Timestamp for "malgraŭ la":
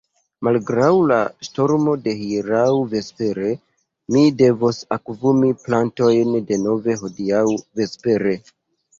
0.45-1.17